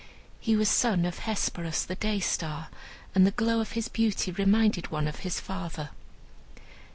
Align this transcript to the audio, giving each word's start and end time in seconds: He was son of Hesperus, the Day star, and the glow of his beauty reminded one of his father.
He 0.39 0.55
was 0.55 0.67
son 0.67 1.05
of 1.05 1.19
Hesperus, 1.19 1.85
the 1.85 1.93
Day 1.93 2.19
star, 2.19 2.69
and 3.13 3.23
the 3.23 3.29
glow 3.29 3.59
of 3.61 3.73
his 3.73 3.87
beauty 3.87 4.31
reminded 4.31 4.89
one 4.89 5.07
of 5.07 5.17
his 5.17 5.39
father. 5.39 5.91